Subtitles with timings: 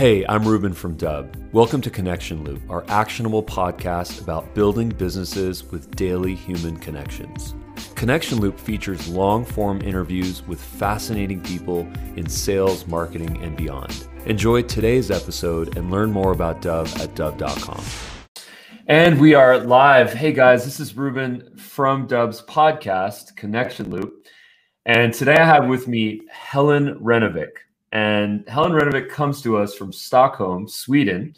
[0.00, 1.36] Hey, I'm Ruben from Dubb.
[1.52, 7.54] Welcome to Connection Loop, our actionable podcast about building businesses with daily human connections.
[7.96, 11.80] Connection Loop features long form interviews with fascinating people
[12.16, 14.08] in sales, marketing, and beyond.
[14.24, 17.84] Enjoy today's episode and learn more about Dubb at Dubb.com.
[18.86, 20.14] And we are live.
[20.14, 24.26] Hey guys, this is Ruben from Dubb's podcast, Connection Loop.
[24.86, 27.50] And today I have with me Helen Renovik.
[27.92, 31.34] And Helen Renovik comes to us from Stockholm, Sweden.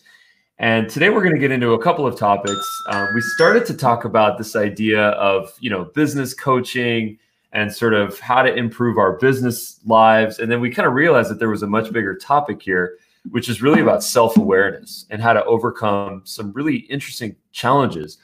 [0.58, 2.66] And today we're going to get into a couple of topics.
[2.90, 7.18] Um, we started to talk about this idea of, you know, business coaching
[7.52, 10.38] and sort of how to improve our business lives.
[10.38, 12.98] And then we kind of realized that there was a much bigger topic here,
[13.30, 18.18] which is really about self-awareness and how to overcome some really interesting challenges.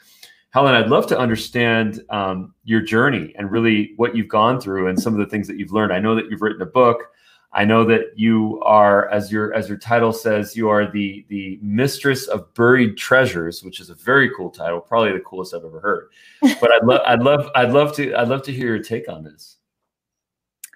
[0.51, 4.99] Helen, I'd love to understand um, your journey and really what you've gone through and
[4.99, 5.93] some of the things that you've learned.
[5.93, 7.11] I know that you've written a book.
[7.51, 11.59] I know that you are, as your as your title says, you are the the
[11.63, 15.79] mistress of buried treasures, which is a very cool title, probably the coolest I've ever
[15.79, 16.09] heard.
[16.61, 19.23] But I'd love, I'd love, I'd love to, I'd love to hear your take on
[19.23, 19.57] this.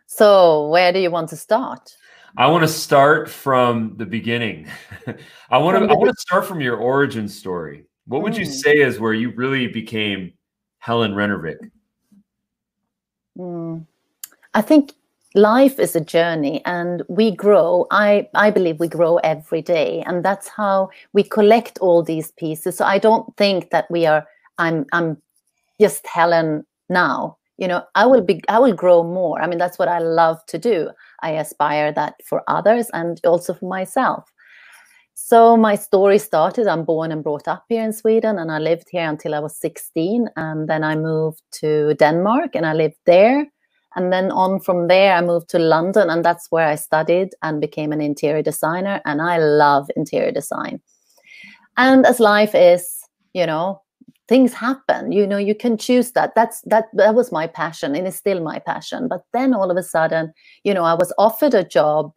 [0.07, 1.95] So, where do you want to start?
[2.37, 4.67] I want to start from the beginning.
[5.51, 7.85] I want to, I want to start from your origin story.
[8.07, 8.39] What would mm.
[8.39, 8.51] you hmm.
[8.51, 10.33] say is where you really became
[10.79, 11.57] Helen Renovik?
[13.37, 13.85] Mm.
[14.53, 14.93] I think
[15.35, 20.23] life is a journey and we grow i i believe we grow every day and
[20.23, 22.77] that's how we collect all these pieces.
[22.77, 24.25] So i don't think that we are
[24.59, 25.17] i'm i'm
[25.81, 27.37] just helen now.
[27.57, 29.41] You know i will be i will grow more.
[29.41, 30.89] I mean that's what i love to do.
[31.21, 34.31] I aspire that for others and also for myself.
[35.15, 38.87] So my story started i'm born and brought up here in sweden and i lived
[38.89, 43.47] here until i was 16 and then i moved to denmark and i lived there
[43.95, 47.61] and then on from there, I moved to London, and that's where I studied and
[47.61, 49.01] became an interior designer.
[49.05, 50.81] And I love interior design.
[51.77, 52.87] And as life is,
[53.33, 53.81] you know,
[54.27, 55.11] things happen.
[55.11, 56.33] You know, you can choose that.
[56.35, 56.85] That's that.
[56.93, 59.07] That was my passion, and it's still my passion.
[59.07, 60.33] But then all of a sudden,
[60.63, 62.11] you know, I was offered a job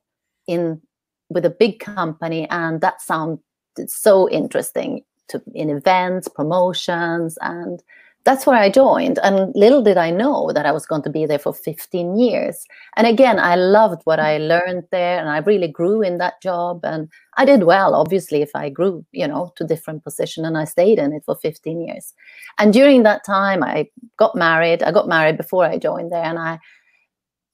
[0.47, 0.81] in
[1.28, 3.41] with a big company, and that sounded
[3.86, 7.82] so interesting to in events, promotions, and
[8.26, 9.20] that's where I joined.
[9.22, 12.66] And little did I know that I was going to be there for 15 years.
[12.97, 16.81] And again, I loved what I learned there and I really grew in that job.
[16.82, 20.65] And I did well, obviously, if I grew, you know, to different position and I
[20.65, 22.12] stayed in it for 15 years.
[22.59, 23.88] And during that time, I
[24.19, 24.82] got married.
[24.82, 26.59] I got married before I joined there and I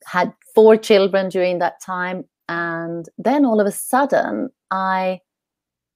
[0.07, 2.25] had four children during that time.
[2.49, 5.21] And then all of a sudden, I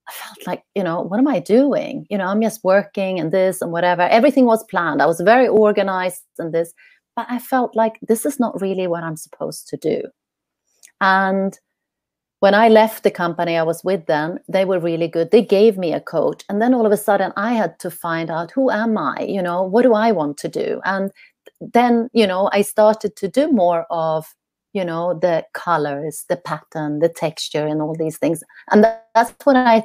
[0.09, 2.07] I felt like, you know, what am I doing?
[2.11, 4.03] You know, I'm just working and this and whatever.
[4.03, 5.03] Everything was planned.
[5.03, 6.73] I was very organized and this,
[7.17, 10.03] but I felt like this is not really what I'm supposed to do.
[11.01, 11.59] And
[12.41, 15.31] when I left the company I was with them, they were really good.
[15.31, 16.45] They gave me a coach.
[16.49, 19.23] And then all of a sudden I had to find out who am I?
[19.23, 20.81] You know, what do I want to do?
[20.85, 21.11] And
[21.61, 24.27] then, you know, I started to do more of
[24.77, 28.85] you know the colors the pattern the texture and all these things and
[29.15, 29.83] that's what i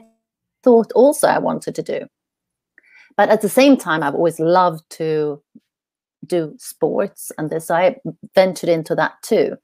[0.63, 2.07] thought also I wanted to do.
[3.17, 5.41] But at the same time, I've always loved to
[6.25, 7.67] do sports and this.
[7.67, 7.97] So I
[8.35, 9.57] ventured into that too.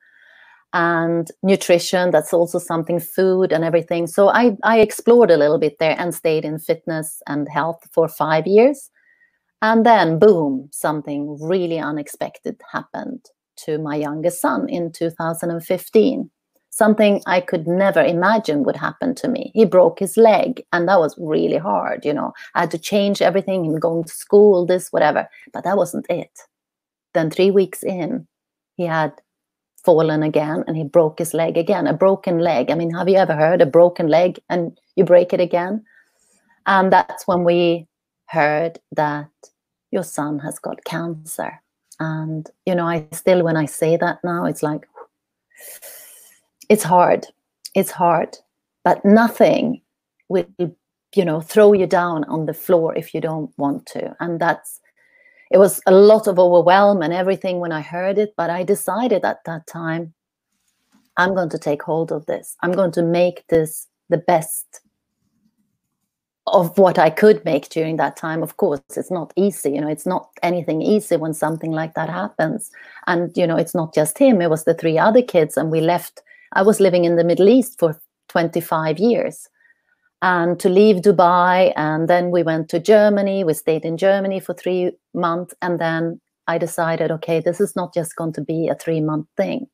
[0.73, 4.05] And nutrition, that's also something, food and everything.
[4.05, 8.07] So I, I explored a little bit there and stayed in fitness and health for
[8.07, 8.89] five years.
[9.61, 13.25] And then, boom, something really unexpected happened
[13.65, 16.29] to my youngest son in 2015
[16.77, 19.51] something I could never imagine would happen to me.
[19.55, 22.05] He broke his leg, and that was really hard.
[22.05, 25.27] You know, I had to change everything and going to school, this, whatever.
[25.53, 26.39] But that wasn't it.
[27.13, 28.27] Then, three weeks in,
[28.75, 29.13] he had
[29.83, 31.87] fallen again and he broke his leg again.
[31.87, 32.69] A broken leg.
[32.69, 35.83] I mean, have you ever heard a broken leg and you break it again?
[36.65, 37.87] And that's when we
[38.25, 39.29] heard that
[39.89, 41.61] your son has got cancer.
[41.99, 44.85] And, you know, I still, when I say that now, it's like,
[46.69, 47.27] it's hard.
[47.75, 48.37] It's hard,
[48.83, 49.81] but nothing
[50.29, 50.47] will,
[51.15, 54.15] you know, throw you down on the floor if you don't want to.
[54.19, 54.79] And that's,
[55.51, 59.23] it was a lot of overwhelm and everything when I heard it, but I decided
[59.23, 60.13] at that time,
[61.17, 62.55] I'm going to take hold of this.
[62.61, 64.81] I'm going to make this the best
[66.47, 68.41] of what I could make during that time.
[68.41, 69.71] Of course, it's not easy.
[69.71, 72.71] You know, it's not anything easy when something like that happens.
[73.05, 75.57] And, you know, it's not just him, it was the three other kids.
[75.57, 76.21] And we left
[76.53, 77.99] I was living in the Middle East for
[78.29, 79.49] 25 years.
[80.21, 83.43] And to leave Dubai, and then we went to Germany.
[83.43, 85.53] We stayed in Germany for three months.
[85.61, 89.27] And then I decided, okay, this is not just going to be a three month
[89.37, 89.67] thing,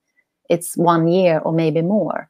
[0.50, 2.30] it's one year or maybe more.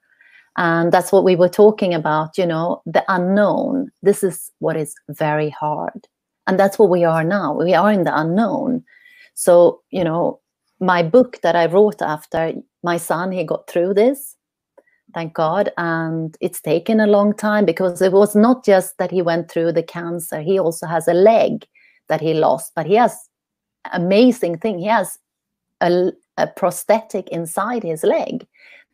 [0.57, 4.93] and that's what we were talking about you know the unknown this is what is
[5.09, 6.07] very hard
[6.47, 8.83] and that's what we are now we are in the unknown
[9.33, 10.39] so you know
[10.83, 12.53] my book that i wrote after
[12.83, 14.35] my son he got through this
[15.13, 19.21] thank god and it's taken a long time because it was not just that he
[19.21, 21.65] went through the cancer he also has a leg
[22.09, 23.29] that he lost but he has
[23.93, 25.17] amazing thing he has
[25.81, 28.47] a, a prosthetic inside his leg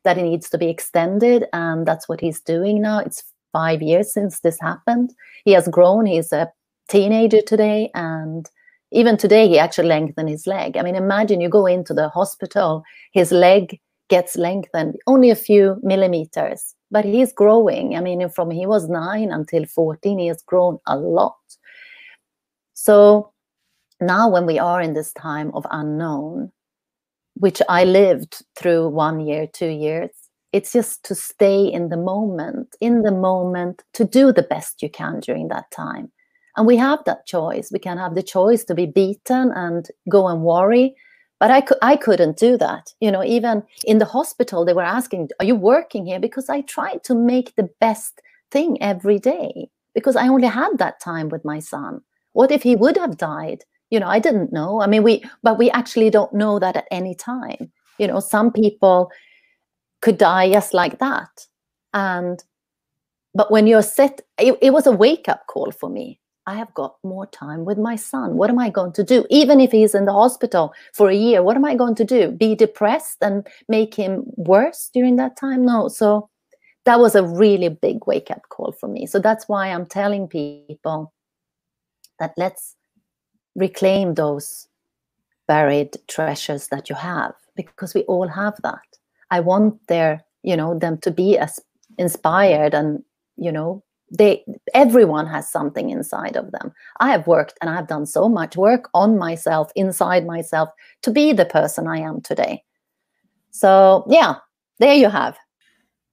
[0.03, 2.99] that it needs to be extended and that's what he's doing now.
[2.99, 5.13] It's five years since this happened.
[5.45, 6.51] He has grown he's a
[6.89, 8.49] teenager today and
[8.91, 12.83] even today he actually lengthened his leg i mean imagine you go into the hospital
[13.11, 18.65] his leg gets lengthened only a few millimeters but he's growing i mean from he
[18.65, 21.37] was 9 until 14 he has grown a lot
[22.73, 23.31] so
[24.01, 26.51] now when we are in this time of unknown
[27.39, 30.09] which I lived through one year, two years.
[30.51, 34.89] It's just to stay in the moment, in the moment, to do the best you
[34.89, 36.11] can during that time.
[36.59, 37.71] And we have that choice.
[37.71, 40.95] We can have the choice to be beaten and go and worry.
[41.39, 42.93] But I, cu- I couldn't do that.
[42.99, 46.19] You know, even in the hospital, they were asking, Are you working here?
[46.19, 48.21] Because I tried to make the best
[48.51, 52.01] thing every day because I only had that time with my son.
[52.33, 53.63] What if he would have died?
[53.89, 56.87] you know i didn't know i mean we but we actually don't know that at
[56.91, 59.11] any time you know some people
[60.01, 61.47] could die just like that
[61.93, 62.43] and
[63.33, 66.19] but when you're set it, it was a wake up call for me
[66.49, 68.35] i have got more time with my son.
[68.39, 69.25] What am i going to do?
[69.29, 72.31] Even if he's in the hospital for a year what am i going to do?
[72.31, 75.65] Be depressed and make him worse during that time?
[75.65, 75.87] No.
[75.87, 76.29] So
[76.85, 79.05] that was a really big wake up call for me.
[79.05, 81.13] So that's why i'm telling people
[82.19, 82.75] that let's
[83.55, 84.67] reclaim those
[85.47, 88.89] buried treasures that you have because we all have that.
[89.31, 91.59] I want their you know them to be as
[91.97, 93.03] inspired and
[93.35, 96.73] you know they everyone has something inside of them.
[96.99, 100.69] I have worked and i've done so much work on myself inside myself
[101.03, 102.63] to be the person i am today.
[103.51, 104.35] So yeah
[104.79, 105.37] there you have.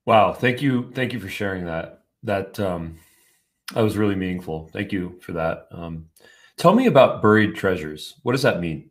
[0.05, 2.03] Wow thank you thank you for sharing that.
[2.23, 2.97] That um
[3.73, 4.69] that was really meaningful.
[4.73, 5.67] Thank you for that.
[5.71, 6.09] Um
[6.57, 8.15] Tell me about buried treasures.
[8.23, 8.89] What does that mean?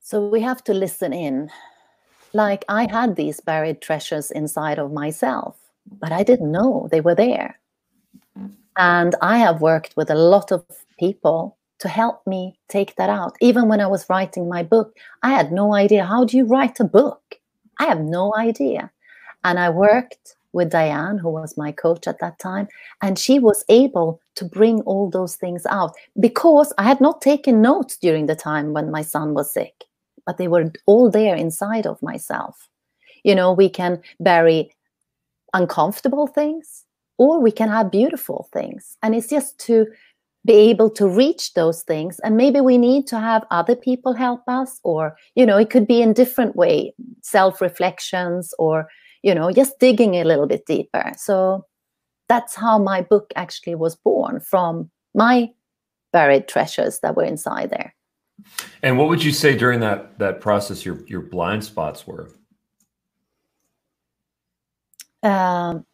[0.00, 1.48] So we have to listen in.
[2.32, 5.56] Like I had these buried treasures inside of myself,
[6.00, 7.58] but I didn't know they were there.
[8.76, 10.64] And I have worked with a lot of
[10.98, 13.36] people to help me take that out.
[13.40, 16.80] Even when I was writing my book, I had no idea how do you write
[16.80, 17.36] a book?
[17.78, 18.90] I have no idea.
[19.44, 22.68] And I worked with Diane, who was my coach at that time,
[23.02, 27.60] and she was able to bring all those things out because I had not taken
[27.60, 29.84] notes during the time when my son was sick,
[30.26, 32.68] but they were all there inside of myself.
[33.24, 34.70] You know, we can bury
[35.54, 36.84] uncomfortable things
[37.18, 38.96] or we can have beautiful things.
[39.02, 39.86] And it's just to
[40.46, 44.40] be able to reach those things and maybe we need to have other people help
[44.46, 48.88] us or you know it could be in different way self reflections or
[49.22, 51.12] you know, just digging a little bit deeper.
[51.16, 51.66] So
[52.28, 55.50] that's how my book actually was born from my
[56.12, 57.94] buried treasures that were inside there.
[58.82, 62.30] And what would you say during that that process your your blind spots were?
[65.22, 65.84] Um,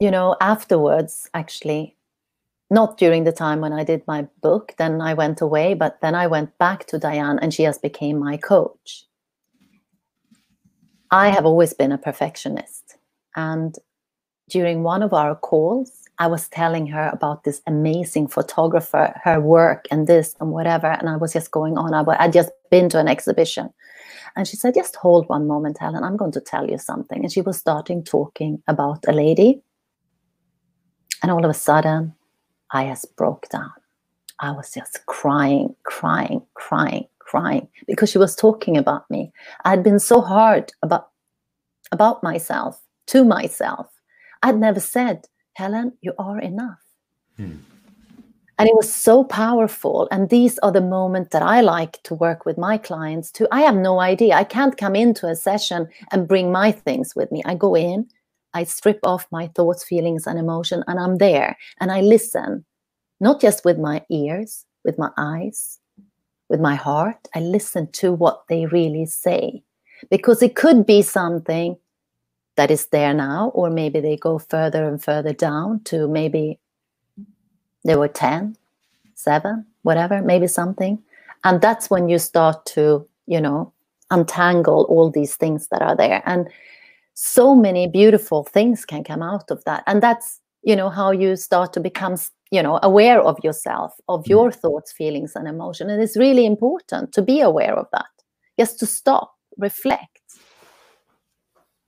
[0.00, 1.96] you know, afterwards, actually,
[2.70, 4.74] not during the time when I did my book.
[4.78, 8.18] Then I went away, but then I went back to Diane, and she has became
[8.18, 9.04] my coach.
[11.10, 12.96] I have always been a perfectionist.
[13.36, 13.76] And
[14.48, 19.86] during one of our calls, I was telling her about this amazing photographer, her work,
[19.90, 20.86] and this and whatever.
[20.86, 21.94] And I was just going on.
[21.94, 23.70] I had just been to an exhibition.
[24.36, 26.04] And she said, Just hold one moment, Helen.
[26.04, 27.22] I'm going to tell you something.
[27.22, 29.62] And she was starting talking about a lady.
[31.22, 32.14] And all of a sudden,
[32.70, 33.72] I just broke down.
[34.40, 39.32] I was just crying, crying, crying crying because she was talking about me.
[39.64, 41.08] I had been so hard about
[41.92, 43.88] about myself to myself.
[44.42, 46.80] I'd never said, Helen, you are enough.
[47.36, 47.56] Hmm.
[48.58, 50.06] And it was so powerful.
[50.12, 53.48] And these are the moments that I like to work with my clients to.
[53.50, 54.34] I have no idea.
[54.34, 57.42] I can't come into a session and bring my things with me.
[57.44, 58.06] I go in,
[58.52, 62.64] I strip off my thoughts, feelings, and emotion, and I'm there and I listen,
[63.20, 65.80] not just with my ears, with my eyes,
[66.48, 67.26] with my heart.
[67.34, 69.64] I listen to what they really say
[70.10, 71.76] because it could be something
[72.56, 76.58] that is there now, or maybe they go further and further down to maybe
[77.84, 78.56] there were 10,
[79.14, 81.02] 7, whatever, maybe something.
[81.44, 83.72] And that's when you start to, you know,
[84.10, 86.22] untangle all these things that are there.
[86.24, 86.48] And
[87.14, 91.36] so many beautiful things can come out of that and that's you know how you
[91.36, 92.16] start to become
[92.50, 94.28] you know aware of yourself of mm.
[94.28, 98.06] your thoughts feelings and emotion and it's really important to be aware of that
[98.58, 100.20] just to stop reflect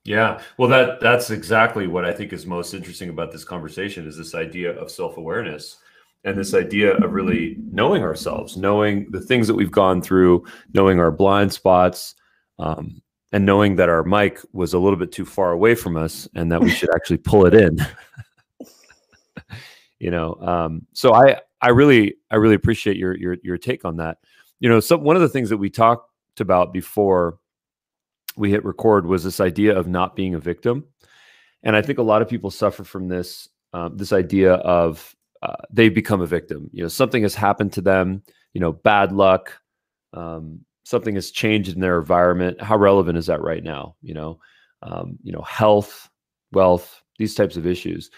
[0.06, 0.40] yeah.
[0.56, 4.34] Well that that's exactly what i think is most interesting about this conversation is this
[4.34, 5.78] idea of self-awareness
[6.24, 11.00] and this idea of really knowing ourselves knowing the things that we've gone through knowing
[11.00, 12.14] our blind spots
[12.58, 16.28] um, and knowing that our mic was a little bit too far away from us
[16.34, 17.78] and that we should actually pull it in.
[19.98, 23.96] You know um, so i i really i really appreciate your your your take on
[23.96, 24.18] that.
[24.60, 26.10] You know some one of the things that we talked
[26.40, 27.38] about before
[28.36, 30.84] we hit record was this idea of not being a victim.
[31.62, 35.56] And i think a lot of people suffer from this um, this idea of uh,
[35.70, 36.70] they become a victim.
[36.72, 38.22] You know something has happened to them
[38.54, 39.60] you know bad luck
[40.12, 42.62] um, something has changed in their environment.
[42.62, 43.96] How relevant is that right now?
[44.02, 44.40] You know
[44.82, 46.08] um, you know health
[46.52, 48.10] wealth these types of issues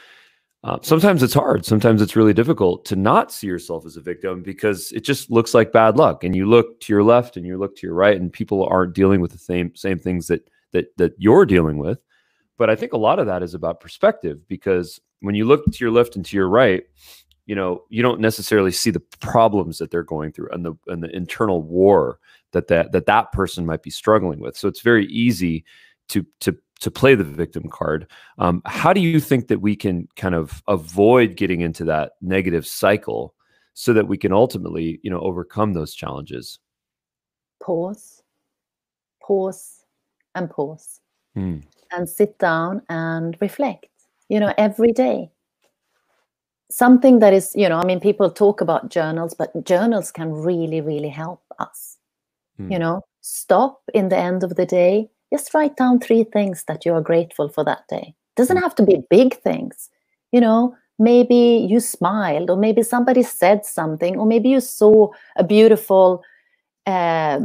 [0.65, 1.65] uh, sometimes it's hard.
[1.65, 5.55] Sometimes it's really difficult to not see yourself as a victim because it just looks
[5.55, 6.25] like bad luck.
[6.25, 8.95] And you look to your left and you look to your right, and people aren't
[8.95, 12.01] dealing with the same same things that that that you're dealing with.
[12.57, 15.79] But I think a lot of that is about perspective because when you look to
[15.81, 16.83] your left and to your right,
[17.47, 21.05] you know you don't necessarily see the problems that they're going through and the and
[21.05, 22.19] the internal war
[22.51, 24.57] that that that that person might be struggling with.
[24.57, 25.65] So it's very easy
[26.09, 28.07] to to to play the victim card.
[28.39, 32.67] Um, how do you think that we can kind of avoid getting into that negative
[32.67, 33.35] cycle
[33.75, 36.59] so that we can ultimately, you know, overcome those challenges?
[37.61, 38.23] Pause,
[39.23, 39.85] pause,
[40.35, 41.01] and pause,
[41.35, 41.59] hmm.
[41.91, 43.87] and sit down and reflect.
[44.29, 45.31] You know, every day.
[46.71, 50.83] Something that is, you know, I mean, people talk about journals, but journals can really,
[50.83, 51.97] really help us.
[52.59, 52.71] Hmm.
[52.71, 56.85] You know, stop in the end of the day just write down three things that
[56.85, 58.15] you are grateful for that day.
[58.37, 58.63] Doesn't mm.
[58.63, 59.91] have to be big things.
[60.33, 65.45] You know maybe you smiled or maybe somebody said something or maybe you saw a
[65.45, 66.23] beautiful
[66.87, 67.41] uh,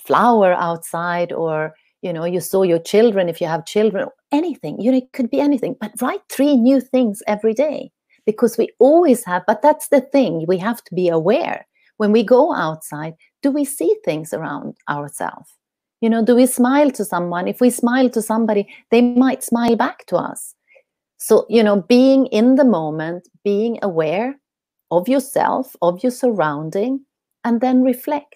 [0.00, 4.80] flower outside or you know you saw your children if you have children anything.
[4.80, 7.90] You know it could be anything but write three new things every day
[8.24, 11.66] because we always have but that's the thing we have to be aware.
[11.96, 15.50] When we go outside do we see things around ourselves
[16.02, 17.46] you know, do we smile to someone?
[17.46, 20.54] If we smile to somebody, they might smile back to us.
[21.16, 24.34] So, you know, being in the moment, being aware
[24.90, 27.06] of yourself, of your surrounding,
[27.44, 28.34] and then reflect.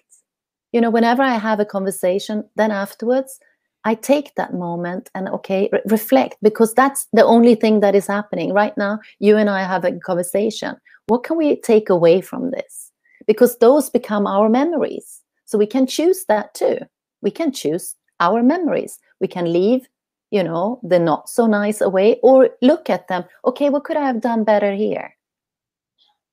[0.71, 3.37] You know, whenever I have a conversation, then afterwards,
[3.83, 8.07] I take that moment and okay, re- reflect because that's the only thing that is
[8.07, 8.99] happening right now.
[9.19, 10.77] You and I have a conversation.
[11.07, 12.91] What can we take away from this?
[13.27, 15.21] Because those become our memories.
[15.45, 16.79] So we can choose that too
[17.21, 18.99] we can choose our memories.
[19.19, 19.87] We can leave,
[20.31, 23.23] you know, the not so nice away or look at them.
[23.45, 25.15] Okay, what could I have done better here?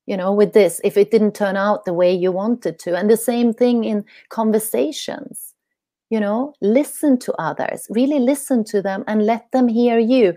[0.07, 2.97] You know, with this, if it didn't turn out the way you wanted to.
[2.97, 5.55] And the same thing in conversations.
[6.11, 10.37] You know, listen to others, really listen to them and let them hear you.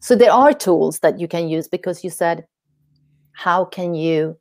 [0.00, 2.46] So there are tools that you can use because you said,
[3.32, 4.38] how can you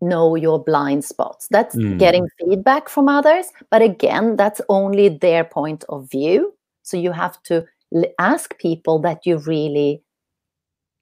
[0.00, 1.48] know your blind spots.
[1.50, 1.98] That's mm.
[1.98, 3.46] getting feedback from others.
[3.70, 6.54] But again, that's only their point of view.
[6.82, 7.64] So you have to
[8.18, 10.02] ask people that you really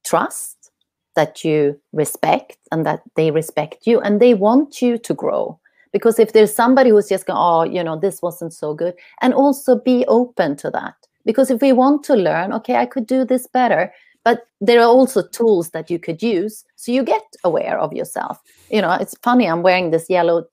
[0.05, 0.71] trust,
[1.17, 5.59] that you respect, and that they respect you and they want you to grow.
[5.93, 9.33] Because if there's somebody who's just going, oh, you know, this wasn't so good, and
[9.33, 10.95] also be open to that.
[11.25, 13.93] Because if we want to learn, okay, I could do this better,
[14.29, 18.37] but there are also tools that you could use so you get aware of yourself.
[18.71, 20.45] You know it's funny i'm wearing this yellow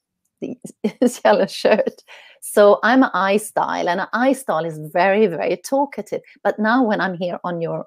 [1.01, 1.97] this yellow shirt.
[2.41, 6.21] So i'm an i style and an i style is very very talkative.
[6.41, 7.85] But now when i'm here on your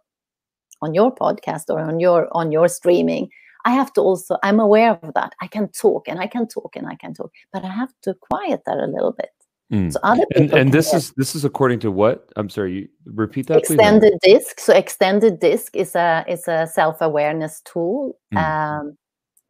[0.82, 3.30] on your podcast or on your on your streaming
[3.64, 5.32] i have to also i'm aware of that.
[5.40, 7.32] I can talk and i can talk and i can talk.
[7.52, 9.37] But i have to quiet that a little bit
[9.72, 9.92] Mm.
[9.92, 12.30] So other and, and this is this is according to what?
[12.36, 13.58] I'm sorry, you repeat that.
[13.58, 14.38] Extended please?
[14.38, 14.60] disc.
[14.60, 18.38] So extended disc is a is a self awareness tool mm.
[18.38, 18.96] um,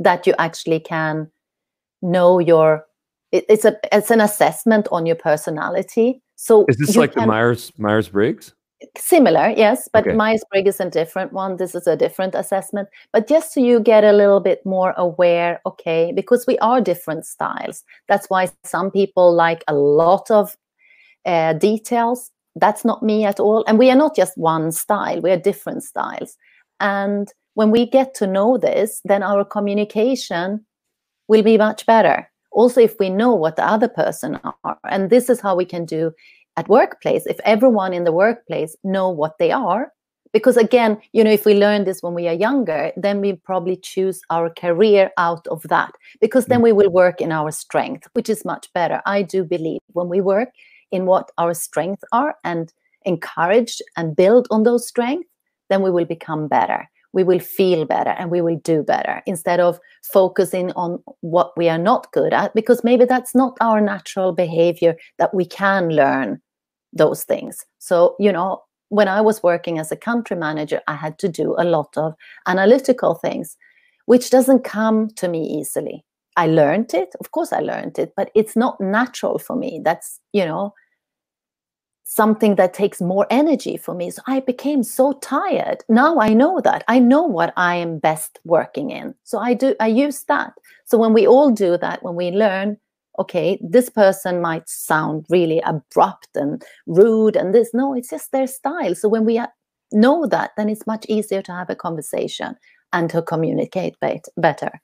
[0.00, 1.30] that you actually can
[2.02, 2.84] know your.
[3.30, 6.20] It, it's a it's an assessment on your personality.
[6.34, 8.54] So is this like can, the Myers Myers Briggs?
[8.96, 10.14] Similar, yes, but okay.
[10.14, 11.56] Myers Briggs is a different one.
[11.56, 12.88] This is a different assessment.
[13.12, 17.26] But just so you get a little bit more aware, okay, because we are different
[17.26, 17.82] styles.
[18.06, 20.56] That's why some people like a lot of
[21.26, 22.30] uh, details.
[22.54, 23.64] That's not me at all.
[23.66, 26.36] And we are not just one style, we are different styles.
[26.78, 30.64] And when we get to know this, then our communication
[31.26, 32.30] will be much better.
[32.52, 35.84] Also, if we know what the other person are, and this is how we can
[35.84, 36.12] do
[36.58, 39.92] at workplace if everyone in the workplace know what they are
[40.32, 43.76] because again you know if we learn this when we are younger then we probably
[43.76, 46.64] choose our career out of that because then mm.
[46.64, 49.00] we will work in our strength which is much better.
[49.06, 50.50] I do believe when we work
[50.90, 52.72] in what our strengths are and
[53.04, 55.28] encourage and build on those strengths
[55.70, 56.88] then we will become better.
[57.12, 61.68] We will feel better and we will do better instead of focusing on what we
[61.68, 66.40] are not good at because maybe that's not our natural behavior that we can learn
[66.92, 67.64] those things.
[67.78, 71.54] So, you know, when I was working as a country manager, I had to do
[71.58, 72.14] a lot of
[72.46, 73.56] analytical things,
[74.06, 76.04] which doesn't come to me easily.
[76.36, 79.80] I learned it, of course, I learned it, but it's not natural for me.
[79.84, 80.72] That's, you know,
[82.04, 84.10] something that takes more energy for me.
[84.10, 85.84] So I became so tired.
[85.90, 86.82] Now I know that.
[86.88, 89.14] I know what I am best working in.
[89.24, 90.54] So I do, I use that.
[90.86, 92.78] So when we all do that, when we learn,
[93.18, 98.46] okay, this person might sound really abrupt and rude and this, no, it's just their
[98.46, 98.94] style.
[98.94, 99.40] So when we
[99.92, 102.56] know that, then it's much easier to have a conversation
[102.92, 103.96] and to communicate
[104.36, 104.80] better.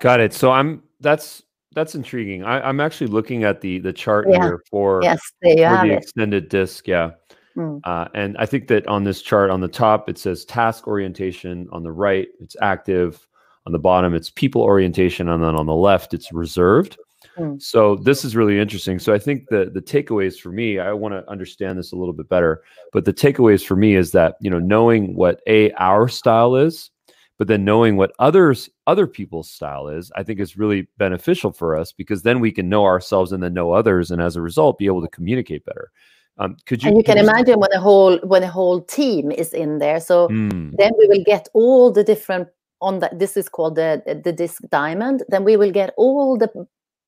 [0.00, 0.32] Got it.
[0.32, 1.42] So I'm, that's
[1.74, 2.44] that's intriguing.
[2.44, 4.40] I, am actually looking at the the chart yeah.
[4.40, 5.98] here for, yes, for the it.
[5.98, 6.86] extended disc.
[6.86, 7.10] Yeah.
[7.56, 7.80] Mm.
[7.84, 11.68] Uh, and I think that on this chart on the top, it says task orientation.
[11.72, 13.26] On the right, it's active.
[13.66, 15.28] On the bottom, it's people orientation.
[15.28, 16.98] And then on the left, it's reserved.
[17.38, 17.60] Mm.
[17.60, 18.98] So this is really interesting.
[18.98, 22.14] So I think the the takeaways for me, I want to understand this a little
[22.14, 22.62] bit better.
[22.92, 26.90] But the takeaways for me is that you know knowing what a our style is,
[27.38, 31.76] but then knowing what others other people's style is i think is really beneficial for
[31.76, 34.78] us because then we can know ourselves and then know others and as a result
[34.78, 35.90] be able to communicate better
[36.38, 39.52] um, could you and you can imagine when a whole when a whole team is
[39.52, 40.72] in there so mm.
[40.76, 42.48] then we will get all the different
[42.80, 46.48] on that this is called the the disc diamond then we will get all the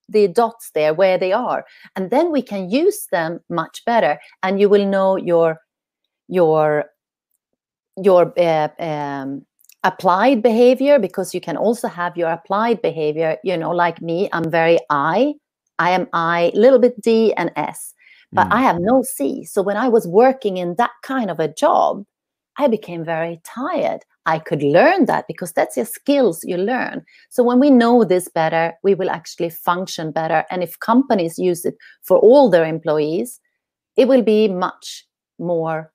[0.09, 1.65] the dots there where they are
[1.97, 5.59] and then we can use them much better and you will know your
[6.29, 6.87] your
[8.03, 9.45] your uh, um,
[9.85, 14.51] applied behavior because you can also have your applied behavior you know like me i'm
[14.51, 15.33] very i
[15.79, 17.95] i am i little bit d and s
[18.33, 18.53] but mm.
[18.53, 22.05] i have no c so when i was working in that kind of a job
[22.59, 24.05] i became very tired.
[24.29, 27.05] I could learn that because that's your skills you learn.
[27.29, 30.45] So when we know this better we will actually function better.
[30.51, 33.40] And if companies use it for all their employees
[33.97, 35.07] it will be much
[35.38, 35.92] more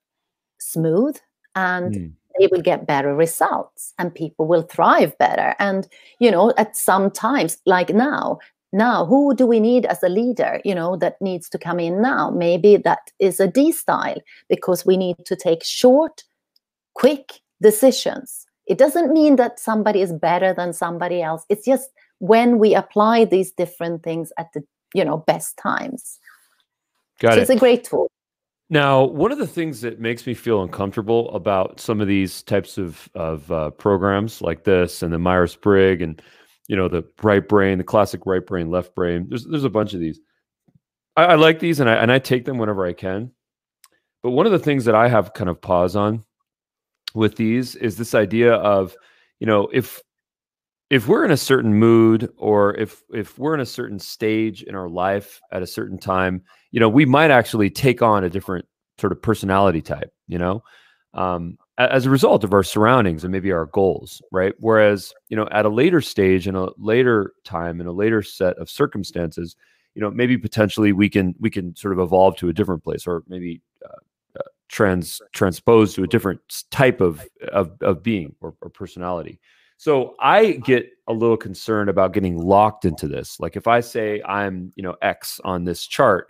[0.59, 1.17] smooth
[1.55, 5.53] and mm they will get better results and people will thrive better.
[5.59, 5.85] And
[6.19, 8.39] you know at some times like now
[8.71, 12.01] now who do we need as a leader you know that needs to come in
[12.01, 12.31] now?
[12.31, 16.23] Maybe that is a d style because we need to take short
[16.95, 22.59] quick decisions it doesn't mean that somebody is better than somebody else it's just when
[22.59, 26.19] we apply these different things at the you know best times
[27.19, 27.41] Got so it.
[27.41, 28.09] it's a great tool
[28.71, 32.77] now, one of the things that makes me feel uncomfortable about some of these types
[32.77, 36.21] of of uh, programs like this, and the Myers Briggs, and
[36.69, 39.25] you know the right brain, the classic right brain, left brain.
[39.27, 40.21] There's there's a bunch of these.
[41.17, 43.31] I, I like these, and I and I take them whenever I can.
[44.23, 46.23] But one of the things that I have kind of pause on
[47.13, 48.95] with these is this idea of,
[49.39, 50.01] you know, if
[50.89, 54.75] if we're in a certain mood or if if we're in a certain stage in
[54.75, 58.65] our life at a certain time you know, we might actually take on a different
[58.97, 60.63] sort of personality type, you know,
[61.13, 64.53] um, as a result of our surroundings and maybe our goals, right?
[64.59, 68.57] Whereas, you know, at a later stage, in a later time, in a later set
[68.57, 69.55] of circumstances,
[69.95, 73.05] you know, maybe potentially we can we can sort of evolve to a different place,
[73.05, 73.99] or maybe uh,
[74.71, 76.39] trans transpose to a different
[76.71, 79.39] type of of, of being or, or personality.
[79.77, 80.59] So I uh-huh.
[80.63, 83.39] get a little concerned about getting locked into this.
[83.39, 86.29] Like if I say I'm, you know, X on this chart,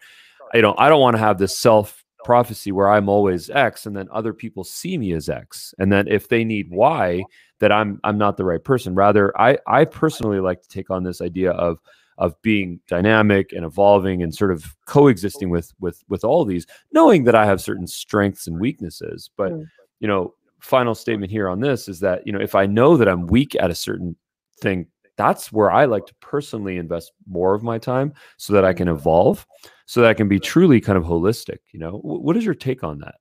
[0.53, 3.95] you know, I don't want to have this self prophecy where I'm always X and
[3.95, 5.73] then other people see me as X.
[5.79, 7.23] And then if they need Y,
[7.59, 8.95] that I'm I'm not the right person.
[8.95, 11.79] Rather, I I personally like to take on this idea of
[12.17, 17.23] of being dynamic and evolving and sort of coexisting with with with all these, knowing
[17.25, 19.29] that I have certain strengths and weaknesses.
[19.37, 19.65] But mm.
[19.99, 23.07] you know, final statement here on this is that you know if I know that
[23.07, 24.15] I'm weak at a certain
[24.59, 28.73] thing that's where I like to personally invest more of my time so that I
[28.73, 29.45] can evolve,
[29.85, 31.59] so that I can be truly kind of holistic.
[31.71, 33.15] You know, what is your take on that?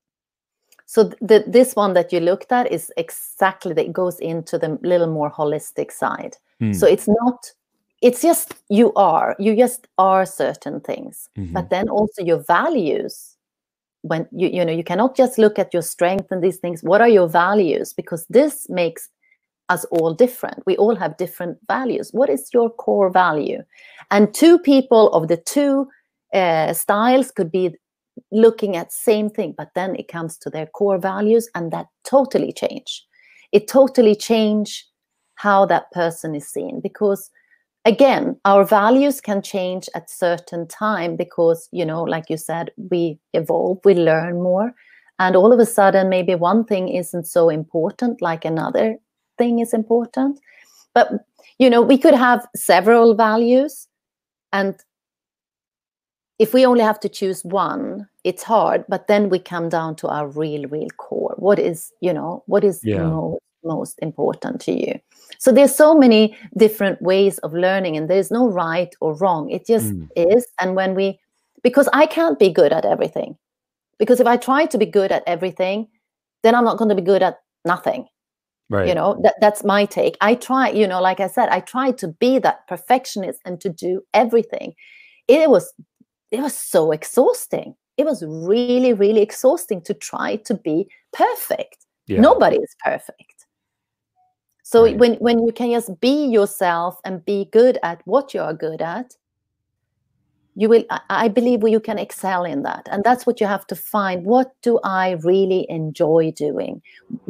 [0.87, 5.07] So the, this one that you looked at is exactly that goes into the little
[5.07, 6.37] more holistic side.
[6.59, 6.73] Hmm.
[6.73, 7.53] So it's not,
[8.01, 11.53] it's just you are, you just are certain things, mm-hmm.
[11.53, 13.37] but then also your values.
[14.03, 16.83] When you you know you cannot just look at your strength and these things.
[16.83, 17.93] What are your values?
[17.93, 19.11] Because this makes
[19.69, 20.63] us all different.
[20.67, 22.11] We all have different values.
[22.13, 23.63] What is your core value?
[24.11, 25.87] And two people of the two
[26.33, 27.77] uh, styles could be
[28.33, 32.53] looking at same thing but then it comes to their core values and that totally
[32.53, 33.05] change
[33.53, 34.87] it totally change
[35.37, 37.31] how that person is seen because
[37.85, 43.19] again our values can change at certain time because you know like you said we
[43.33, 44.73] evolve we learn more.
[45.19, 48.97] And all of a sudden maybe one thing isn't so important like another
[49.39, 50.41] thing is important.
[50.95, 51.11] But
[51.59, 53.89] you know we could have several values.
[54.53, 54.75] And
[56.39, 58.85] if we only have to choose one it's hard.
[58.89, 61.35] But then we come down to our real real core.
[61.39, 63.03] What is you know what is Yeah.
[63.05, 65.01] most most important to you
[65.41, 69.51] so there's so many different ways of learning and there's no right or wrong.
[69.51, 70.09] It just Mm.
[70.15, 70.47] is.
[70.61, 71.19] And when we
[71.63, 73.37] because i can't be good at everything.
[73.99, 75.89] Because if i try to be good at everything
[76.43, 78.07] then i'm not going to be good at nothing.
[78.71, 78.87] Right.
[78.89, 80.17] you know that, that's my take.
[80.21, 83.69] I try you know like i said i try to be that perfectionist and to
[83.69, 84.75] do everything.
[85.29, 85.73] It was
[86.31, 87.75] it was so exhausting.
[87.97, 88.23] It was
[88.53, 90.77] really really exhausting to try to be
[91.13, 91.79] perfect.
[92.07, 92.21] Yeah.
[92.21, 93.30] nobody is perfect
[94.73, 94.99] so Right.
[95.01, 98.81] when when you can just be yourself and be good at what you are good
[98.83, 99.17] at
[100.57, 102.89] you will I- believe you can excel in that.
[102.91, 104.27] And that's what you have to find.
[104.27, 106.83] What do i really enjoy doing?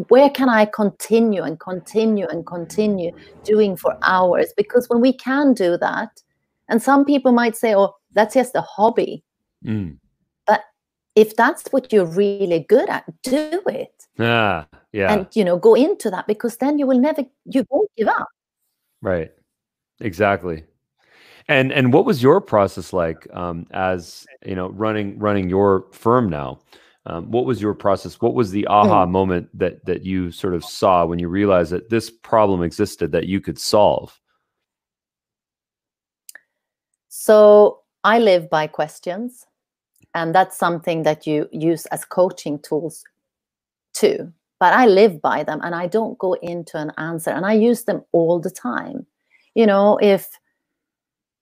[0.09, 3.13] Where can i continue and continue and continue
[3.45, 4.53] doing for hours?
[4.57, 6.23] Because when we can do that
[6.69, 9.23] and some people might say oh that's just a hobby.
[9.65, 10.00] Mm.
[11.17, 14.65] If that's what you're really good at do it Yeah.
[14.93, 15.13] yeah.
[15.13, 18.29] and you know go into that because then you will never you won't give up
[19.03, 19.33] Right.
[20.01, 20.65] Exactly.
[21.49, 26.29] And and what was your process like um, as you know running running your firm
[26.29, 26.61] now?
[27.07, 28.21] Um, what was your process?
[28.21, 31.89] What was the aha moment that that you sort of saw when you realized that
[31.91, 34.19] this problem existed that you could solve?
[37.13, 39.45] so i live by questions
[40.15, 43.05] and that's something that you use as coaching tools
[43.93, 44.33] too.
[44.59, 47.85] But i live by them and i don't go into an answer and i use
[47.85, 49.07] them all the time.
[49.55, 50.39] You know if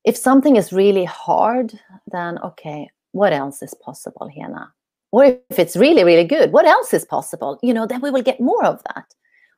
[0.04, 1.78] if something is really hard
[2.12, 4.68] then okay what else is possible here now
[5.10, 7.58] or if it's really really good what else is possible?
[7.62, 9.06] You know then we will get more of that.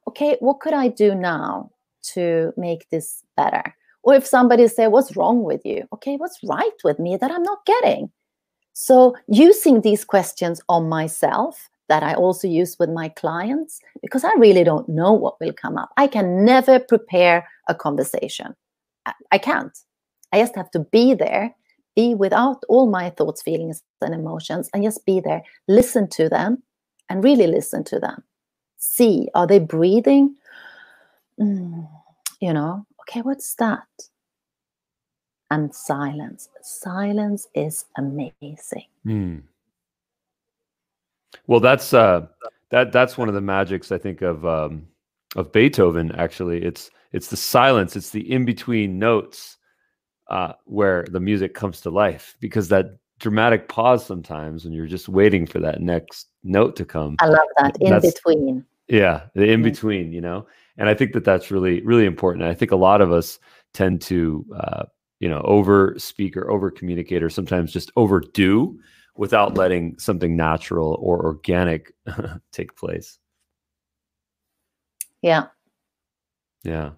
[0.08, 1.70] Okay what could i do now
[2.14, 3.74] to make this better?
[4.02, 5.86] Or if somebody say what's wrong with you?
[5.92, 8.10] Okay what's right with me that i'm not getting
[8.82, 14.32] so using these questions on myself that i also use with my clients because i
[14.38, 15.90] really don't know what will come up.
[15.98, 18.54] I can never prepare a conversation.
[19.32, 19.76] I, can't.
[20.32, 21.54] I just have to be there
[21.96, 26.62] be without all my thoughts feelings and emotions and just be there listen to them
[27.08, 28.22] and really listen to them.
[28.78, 30.36] See are they breathing?
[31.38, 31.86] Mm,
[32.40, 33.88] you know okay what's that
[35.50, 39.38] and silence silence is amazing Hmm.
[41.46, 42.26] Well, that's uh,
[42.70, 44.86] that that's one of the magics I think of um,
[45.36, 46.12] of Beethoven.
[46.12, 49.56] Actually, it's it's the silence, it's the in between notes
[50.28, 52.36] uh, where the music comes to life.
[52.40, 57.16] Because that dramatic pause sometimes, when you're just waiting for that next note to come.
[57.20, 59.64] i love that in That's- between Yeah, the in Mm.
[59.64, 60.46] between, you know,
[60.78, 62.44] and I think that that's really really important.
[62.44, 63.38] I think a lot of us
[63.72, 64.84] tend to, uh,
[65.20, 68.78] you know, over speak or over communicate, or sometimes just overdo
[69.16, 71.92] without letting something natural or organic
[72.52, 73.18] take place.
[75.22, 75.46] yeah
[76.64, 76.90] Yeah.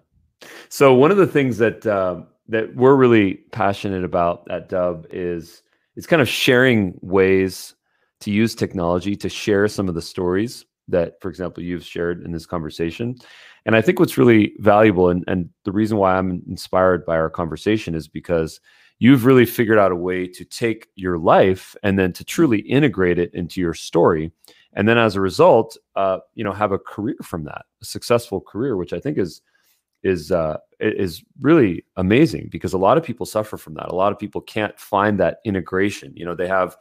[0.69, 5.63] So one of the things that uh, that we're really passionate about at Dubb is
[5.95, 7.75] it's kind of sharing ways
[8.21, 12.31] to use technology to share some of the stories that, for example, you've shared in
[12.31, 13.15] this conversation.
[13.65, 17.29] And I think what's really valuable and, and the reason why I'm inspired by our
[17.29, 18.59] conversation is because
[18.99, 23.19] you've really figured out a way to take your life and then to truly integrate
[23.19, 24.31] it into your story.
[24.73, 28.41] And then as a result uh, you know have a career from that a successful
[28.41, 29.43] career which i think is
[30.03, 33.89] is uh, is really amazing because a lot of people suffer from that.
[33.89, 36.13] A lot of people can't find that integration.
[36.15, 36.75] You know they have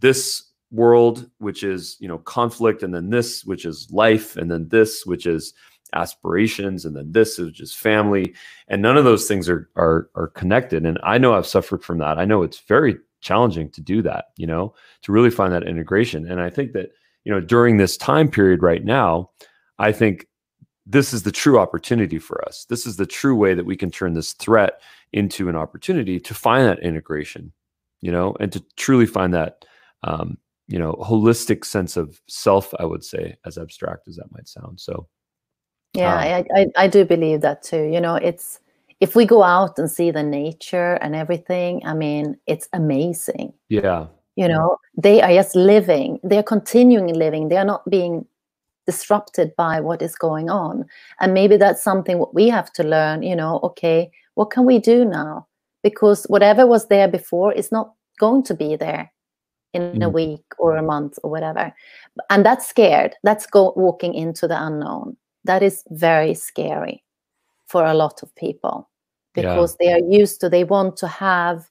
[0.00, 4.68] this world which is you know conflict and then this which is life and then
[4.68, 5.52] this which is
[5.92, 8.34] aspirations and then this which is family.
[8.68, 10.86] And none of those things are are are connected.
[10.86, 12.18] And i know i've suffered from that.
[12.18, 16.26] I know it's very challenging to do that you know to really find that integration.
[16.26, 16.90] And i think that
[17.24, 19.30] you know during this time period right now
[19.78, 20.26] i think
[20.84, 22.64] this is the true opportunity for us.
[22.68, 24.80] This is the true way that we can turn this threat
[25.12, 27.52] into an opportunity to find that integration
[28.00, 29.64] you know and to truly find that
[30.02, 30.36] um,
[30.68, 34.80] you know holistic sense of self i would say as abstract as that might sound
[34.80, 35.06] so
[35.94, 38.60] yeah Um, I, I i do believe that too you know it's
[39.00, 44.06] if we go out and see the nature and everything i mean it's amazing yeah
[44.36, 46.18] You know, they are just living.
[46.24, 47.48] They are continuing living.
[47.48, 48.24] They are not being
[48.86, 50.86] disrupted by what is going on.
[51.20, 53.22] And maybe that's something what we have to learn.
[53.22, 55.46] You know, okay, what can we do now?
[55.82, 59.12] Because whatever was there before is not going to be there
[59.72, 60.04] in mm.
[60.04, 61.72] a week or a month or whatever.
[62.30, 63.14] And that's scared.
[63.22, 65.16] That's go walking into the unknown.
[65.44, 67.02] That is very scary
[67.66, 68.88] for a lot of people
[69.34, 69.86] because yeah.
[69.86, 71.68] they are used to they want to have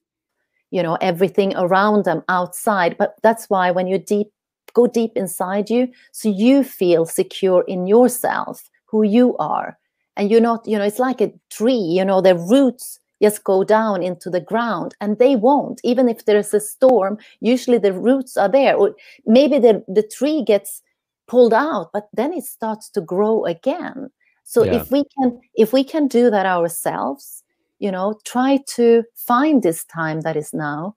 [0.72, 4.28] you know everything around them outside but that's why when you deep
[4.74, 9.78] go deep inside you so you feel secure in yourself who you are
[10.18, 13.64] and you're not you know it's like a tree you know the roots just go
[13.64, 15.80] down into the ground and they won't.
[15.84, 18.76] Even if there's a storm usually the roots are there.
[18.76, 20.82] Or maybe the, the tree gets
[21.28, 24.10] pulled out but then it starts to grow again.
[24.44, 24.82] So yeah.
[24.82, 27.44] if we can if we can do that ourselves
[27.82, 30.96] you know try to find this time that is now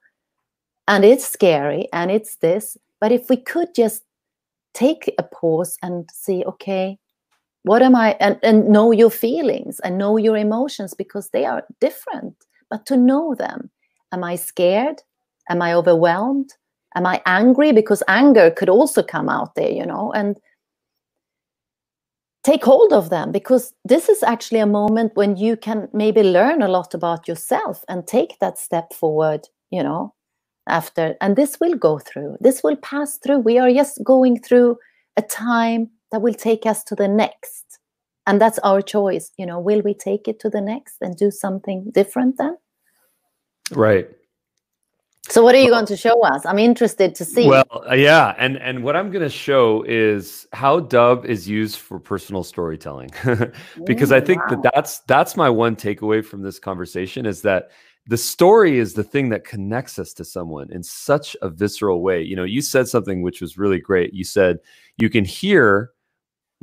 [0.87, 4.04] and it's scary and it's this but if we could just
[4.74, 6.98] take a pause and see okay
[7.64, 11.64] what am i and, and know your feelings and know your emotions because they are
[11.81, 12.37] different.
[12.70, 13.70] But to know them
[14.12, 15.03] am i scared?
[15.50, 16.50] Am i overwhelmed?
[16.94, 17.72] Am i angry?
[17.72, 20.37] Because anger could also come out there you know and
[22.44, 26.61] take hold of them because this is actually a moment when you can maybe learn
[26.61, 30.12] a lot about yourself and take that step forward you know
[30.68, 32.37] after and this will go through.
[32.40, 33.38] This will pass through.
[33.38, 34.77] We are just going through
[35.16, 37.81] a time that will take us to the next
[38.29, 41.29] and that's our choice you know will we take it to the next and do
[41.29, 42.57] something different then
[43.72, 44.09] right
[45.29, 48.33] so what are you going to show us i'm interested to see well uh, yeah
[48.38, 53.11] and and what i'm going to show is how Dubb is used for personal storytelling
[53.85, 54.50] because Ooh, i think wow.
[54.62, 57.70] that that's that's my one takeaway from this conversation is that
[58.07, 62.22] the story is the thing that connects us to someone in such a visceral way.
[62.22, 64.12] You know, you said something which was really great.
[64.12, 64.59] You said
[64.98, 65.92] you can hear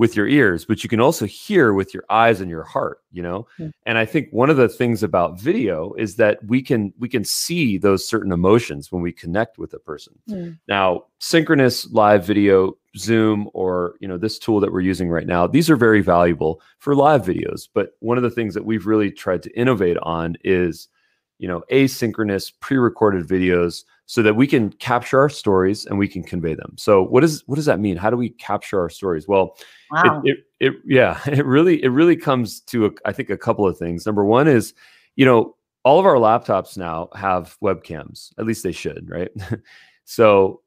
[0.02, 3.22] with your ears, but you can also hear with your eyes and your heart, you
[3.22, 3.46] know?
[3.60, 3.72] Mm.
[3.86, 7.24] And I think one of the things about video is that we can we can
[7.24, 10.14] see those certain emotions when we connect with a person.
[10.28, 10.58] Mm.
[10.68, 15.46] Now, synchronous live video, Zoom or, you know, this tool that we're using right now,
[15.46, 19.12] these are very valuable for live videos, but one of the things that we've really
[19.12, 20.88] tried to innovate on is
[21.38, 26.22] you know asynchronous pre-recorded videos so that we can capture our stories and we can
[26.22, 26.74] convey them.
[26.78, 27.96] So what does what does that mean?
[27.96, 29.26] How do we capture our stories?
[29.26, 29.56] Well
[29.90, 30.22] wow.
[30.26, 33.66] it, it, it yeah it really it really comes to a, I think a couple
[33.66, 34.06] of things.
[34.06, 34.74] Number one is
[35.16, 39.32] you know all of our laptops now have webcams at least they should right?
[40.04, 40.62] So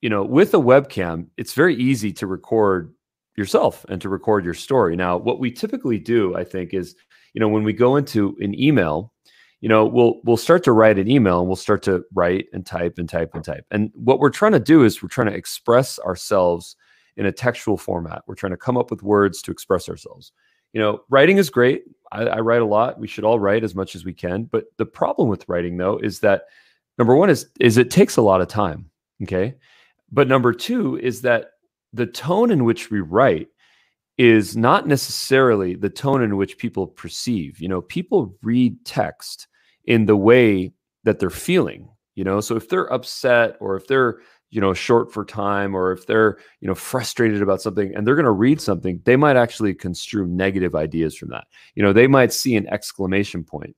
[0.00, 2.92] you know with a webcam it's very easy to record
[3.36, 4.96] yourself and to record your story.
[4.96, 6.96] Now what we typically do i think is
[7.32, 9.12] you know when we go into an email
[9.60, 12.64] you know we'll we'll start to write an email and we'll start to write and
[12.64, 13.64] type and type and type.
[13.70, 16.76] And what we're trying to do is we're trying to express ourselves
[17.16, 18.22] in a textual format.
[18.26, 20.32] We're trying to come up with words to express ourselves.
[20.72, 21.84] You know writing is great.
[22.12, 22.98] I, I write a lot.
[22.98, 24.44] We should all write as much as we can.
[24.44, 26.42] But the problem with writing though is that
[26.98, 28.90] number one is is it takes a lot of time
[29.22, 29.54] okay?
[30.10, 31.52] But number two is that
[31.92, 33.48] the tone in which we write
[34.18, 37.60] is not necessarily the tone in which people perceive.
[37.60, 39.46] You know, people read text
[39.84, 40.72] in the way
[41.04, 42.40] that they're feeling, you know.
[42.40, 44.18] So if they're upset or if they're,
[44.50, 48.16] you know, short for time or if they're, you know, frustrated about something and they're
[48.16, 51.44] going to read something, they might actually construe negative ideas from that.
[51.76, 53.76] You know, they might see an exclamation point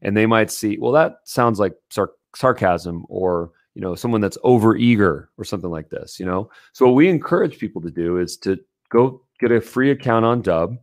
[0.00, 4.38] and they might see, well, that sounds like sar- sarcasm or you know someone that's
[4.42, 8.18] over eager or something like this you know so what we encourage people to do
[8.18, 8.58] is to
[8.90, 10.78] go get a free account on Dubb,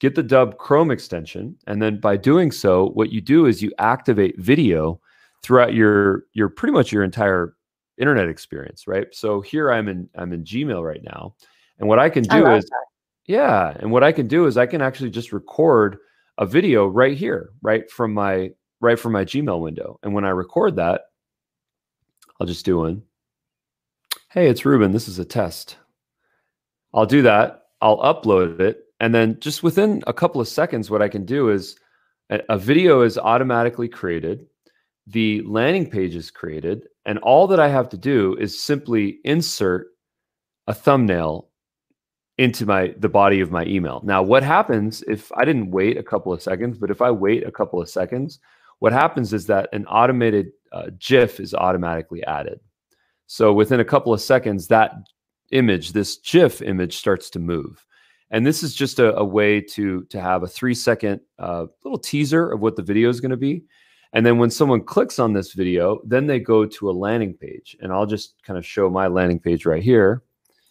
[0.00, 3.70] get the Dubb Chrome extension, and then by doing so, what you do is you
[3.78, 5.00] activate video
[5.42, 7.54] throughout your your pretty much your entire
[7.98, 9.06] internet experience, right?
[9.12, 11.34] So here I'm in I'm in Gmail right now,
[11.78, 12.84] and what I can do I is that.
[13.26, 15.98] yeah, and what I can do is I can actually just record
[16.38, 20.30] a video right here, right from my right from my Gmail window, and when I
[20.30, 21.02] record that,
[22.40, 23.02] I'll just do one.
[24.30, 24.92] Hey, it's Ruben.
[24.92, 25.76] This is a test.
[26.94, 27.67] I'll do that.
[27.80, 28.84] I'll upload it.
[29.00, 31.76] And then just within a couple of seconds, what I can do is
[32.30, 34.46] a, a video is automatically created.
[35.06, 36.88] The landing page is created.
[37.04, 39.88] And all that I have to do is simply insert
[40.66, 41.48] a thumbnail
[42.36, 44.00] into my the body of my email.
[44.04, 47.46] Now, what happens if I didn't wait a couple of seconds, but if I wait
[47.46, 48.38] a couple of seconds,
[48.78, 52.60] what happens is that an automated uh, GIF is automatically added.
[53.26, 54.92] So within a couple of seconds, that
[55.50, 57.84] image, this GIF image starts to move.
[58.30, 61.98] And this is just a, a way to, to have a three second uh, little
[61.98, 63.64] teaser of what the video is going to be.
[64.12, 67.76] And then when someone clicks on this video, then they go to a landing page.
[67.80, 70.22] And I'll just kind of show my landing page right here.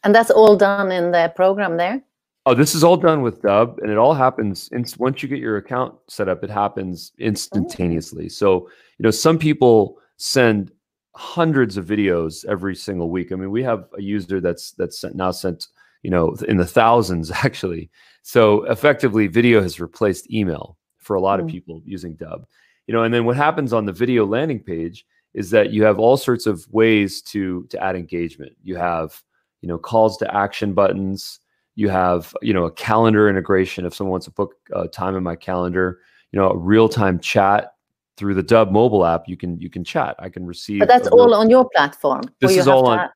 [0.03, 2.01] And that's all done in the program there?
[2.45, 5.39] Oh, this is all done with Dubb, and it all happens in, once you get
[5.39, 6.45] your account set up.
[6.45, 8.29] It happens instantaneously.
[8.29, 10.71] So, you know, some people send
[11.17, 13.31] hundreds of videos every single week.
[13.31, 15.67] I mean, we have a user that's that's now sent,
[16.03, 17.89] you know, in the thousands actually.
[18.23, 21.43] So, effectively, video has replaced email for a lot mm.
[21.43, 22.43] of people using Dubb.
[22.87, 25.99] You know, and then what happens on the video landing page is that you have
[25.99, 28.53] all sorts of ways to to add engagement.
[28.63, 29.21] You have,
[29.61, 31.39] you know, calls to action buttons
[31.77, 33.85] you have, you know, a calendar integration.
[33.85, 35.99] If someone wants to book uh, time in my calendar,
[36.31, 37.73] you know, a real time chat
[38.17, 39.27] through the Dubb mobile app.
[39.27, 40.15] You can you can chat.
[40.19, 40.79] I can receive.
[40.79, 42.23] But that's all on your platform.
[42.41, 43.09] This is all on.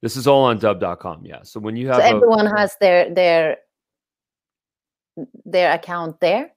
[0.00, 1.24] This is all on Dubb.com.
[1.24, 1.42] Yeah.
[1.42, 3.56] So when you have, so everyone a, has their their
[5.44, 6.50] their account there.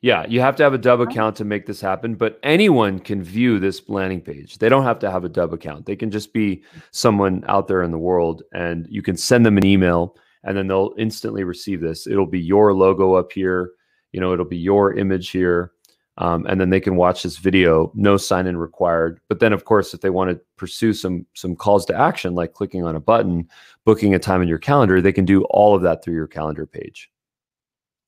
[0.00, 1.10] Yeah, you have to have a Dubb uh-huh.
[1.10, 4.58] account to make this happen, but anyone can view this landing page.
[4.58, 5.86] They don't have to have a Dubb account.
[5.86, 9.56] They can just be someone out there in the world and you can send them
[9.56, 12.06] an email and then they'll instantly receive this.
[12.06, 13.70] It'll be your logo up here,
[14.12, 15.72] you know, it'll be your image here.
[16.18, 19.20] Um, and then they can watch this video, no sign in required.
[19.28, 22.52] But then, of course, if they want to pursue some some calls to action, like
[22.52, 23.48] clicking on a button,
[23.84, 26.66] booking a time in your calendar, they can do all of that through your calendar
[26.66, 27.10] page.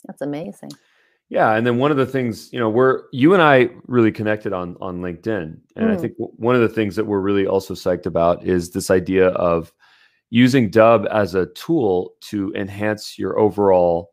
[0.06, 0.70] That's amazing.
[1.28, 4.52] Yeah, and then one of the things, you know, we're you and I really connected
[4.52, 5.92] on on LinkedIn, and mm.
[5.92, 9.30] I think one of the things that we're really also psyched about is this idea
[9.30, 9.72] of
[10.30, 14.12] using Dubb as a tool to enhance your overall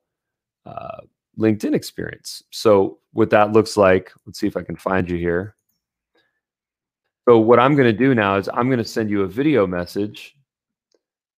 [0.66, 1.02] uh,
[1.38, 2.44] LinkedIn experience.
[2.52, 5.56] So, what that looks like, let's see if I can find you here.
[7.28, 9.66] So, what I'm going to do now is I'm going to send you a video
[9.66, 10.36] message.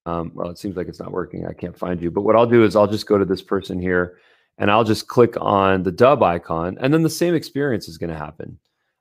[0.05, 1.47] Um, well, it seems like it's not working.
[1.47, 2.11] I can't find you.
[2.11, 4.17] But what I'll do is I'll just go to this person here
[4.57, 8.11] and I'll just click on the Dubb icon, and then the same experience is going
[8.11, 8.57] to happen.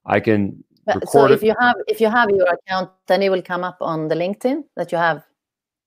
[0.06, 0.64] I can
[1.06, 4.08] so if you have if you have your account, then it will come up on
[4.08, 5.24] the LinkedIn that you have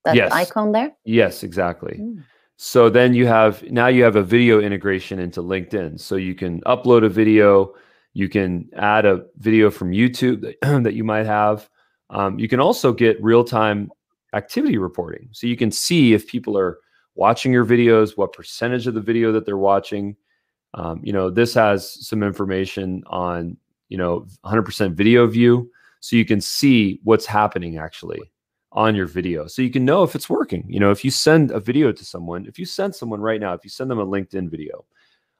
[0.06, 0.32] that yes.
[0.32, 0.92] icon there?
[1.06, 1.98] Yes, exactly.
[2.00, 2.24] Mm.
[2.58, 6.00] So then you have now you have a video integration into LinkedIn.
[6.00, 7.76] So you can upload a video,
[8.14, 11.70] you can add a video from YouTube that, that you might have.
[12.10, 13.92] Um, you can also get real time
[14.34, 15.30] activity reporting.
[15.34, 16.80] So you can see if people are
[17.14, 20.16] watching your videos, what percentage of the video that they're watching.
[20.74, 23.58] Um, you know, this has some information on,
[23.90, 25.70] you know, 100% video view.
[26.00, 28.22] So you can see what's happening actually
[28.72, 30.66] on your video so you can know if it's working.
[30.68, 33.54] You know, if you send a video to someone, if you send someone right now,
[33.54, 34.86] if you send them a LinkedIn video,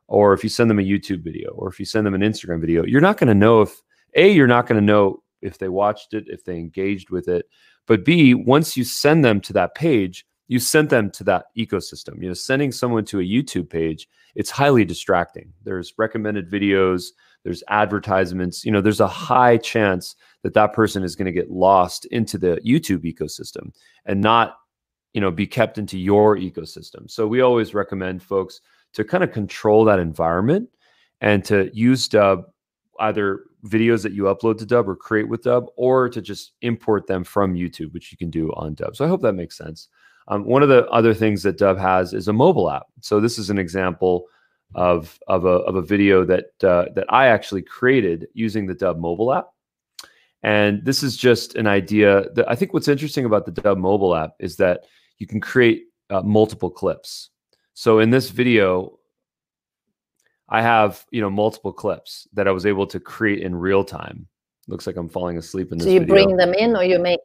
[0.08, 2.62] or if you send them a YouTube video, or if you send them an Instagram
[2.62, 3.82] video, you're not going to know if
[4.16, 7.46] A, you're not going to know if they watched it, if they engaged with it.
[7.86, 12.22] But B, once you send them to that page, you sent them to that ecosystem.
[12.22, 15.52] You know, sending someone to a YouTube page, it's highly distracting.
[15.64, 17.08] There's recommended videos,
[17.48, 21.50] there's advertisements, you know, there's a high chance that that person is going to get
[21.50, 23.72] lost into the YouTube ecosystem
[24.06, 24.58] and not,
[25.14, 27.10] you know, be kept into your ecosystem.
[27.10, 28.60] So we always recommend folks
[28.96, 30.68] to kind of control that environment
[31.22, 32.44] and to use Dubb
[33.00, 37.08] either videos that you upload to Dubb or create with Dubb or to just import
[37.08, 39.88] them from YouTube, which you can do on Dubb So I hope that makes sense.
[40.28, 42.88] Um, one of the other things that Dubb has is a mobile app.
[43.00, 44.26] So this is an example
[44.76, 49.00] of of a of a video that uh, that I actually created using the Dubb
[49.00, 49.48] mobile app.
[50.44, 54.16] And this is just an idea that I think what's interesting about the Dubb mobile
[54.16, 54.86] app is that
[55.18, 57.30] you can create uh, multiple clips.
[57.74, 59.00] So in this video,
[60.50, 64.28] I have you know multiple clips that I was able to create in real time.
[64.68, 65.86] Looks like I'm falling asleep in this.
[65.86, 66.14] So you video.
[66.14, 67.20] bring them in, or you make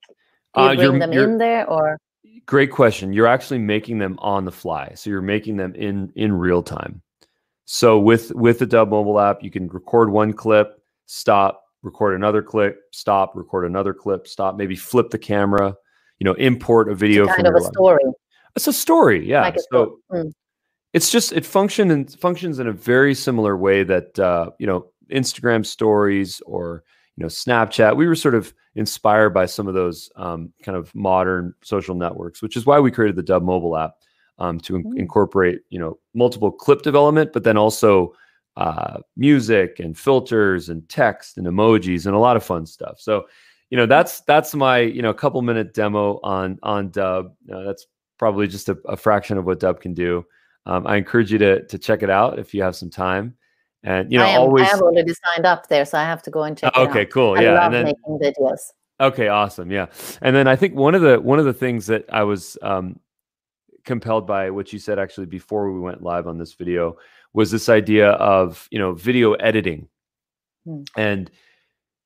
[0.57, 1.99] you uh, bring them in there, or
[2.47, 3.13] great question.
[3.13, 7.03] You're actually making them on the fly, so you're making them in in real time.
[7.65, 12.43] So with with the Dubb mobile app, you can record one clip, stop, record another
[12.43, 15.75] clip, stop, record another clip, stop, maybe flip the camera,
[16.19, 17.73] you know, import a video it's kind of a life.
[17.73, 18.03] story.
[18.57, 19.43] It's a story, yeah.
[19.43, 20.33] Like so mm.
[20.93, 24.87] it's just it function and functions in a very similar way that uh, you know
[25.11, 26.85] Instagram stories or
[27.17, 27.97] you know Snapchat.
[27.97, 32.43] We were sort of inspired by some of those um, kind of modern social networks,
[32.43, 33.95] which is why we created the Dubb mobile app
[34.43, 34.99] um, to in- mm.
[34.99, 38.13] incorporate you know multiple clip development, but then also
[38.57, 43.01] uh, music and filters and text and emojis and a lot of fun stuff.
[43.01, 43.25] So
[43.71, 47.33] you know that's that's my you know couple minute demo on on Dubb.
[47.53, 47.87] Uh, that's
[48.19, 50.25] probably just a, a, fraction of what Dubb can do.
[50.67, 53.35] Um, I encourage you to to check it out if you have some time.
[53.85, 56.23] And you know, I am, always I have already signed up there, so I have
[56.23, 56.77] to go and check.
[56.77, 57.37] Okay, cool.
[57.37, 58.61] I yeah, love then, making videos.
[59.01, 59.73] Okay, awesome.
[59.73, 59.87] Yeah,
[60.21, 63.01] and then I think one of the one of the things that I was um,
[63.85, 66.97] compelled by what you said actually before we went live on this video
[67.33, 69.89] was this idea of you know video editing
[70.65, 70.83] Hmm.
[70.97, 71.31] And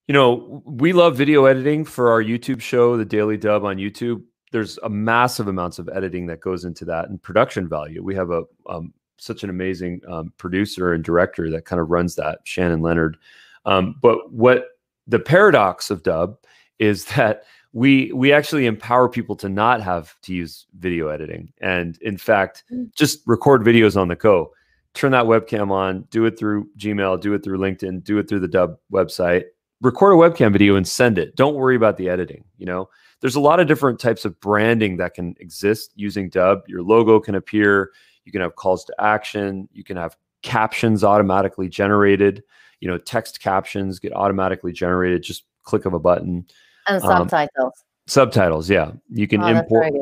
[0.07, 4.23] you know, we love video editing for our YouTube show, the Daily Dubb on YouTube.
[4.53, 8.05] There's a massive amounts of editing that goes into that and production value.
[8.05, 12.15] We have a um, such an amazing um, producer and director that kind of runs
[12.17, 13.17] that, Shannon Leonard.
[13.65, 14.67] Um, but what
[15.09, 16.37] the paradox of Dubb
[16.79, 21.99] is that we we actually empower people to not have to use video editing, and
[22.03, 22.95] in fact, Mm.
[22.95, 24.53] just record videos on the go.
[24.95, 28.41] Turn that webcam on, do it through Gmail, do it through LinkedIn, do it through
[28.41, 29.45] the Dubb website.
[29.83, 31.37] Record a webcam video and send it.
[31.37, 32.45] Don't worry about the editing.
[32.57, 32.89] You know,
[33.21, 36.63] there's a lot of different types of branding that can exist using Dubb.
[36.67, 37.93] Your logo can appear.
[38.25, 39.69] You can have calls to action.
[39.73, 42.43] You can have captions automatically generated.
[42.81, 45.23] You know, text captions get automatically generated.
[45.23, 46.47] Just click of a button.
[46.89, 47.73] And Um, subtitles.
[48.07, 48.93] Subtitles, yeah.
[49.11, 49.93] You can oh, import.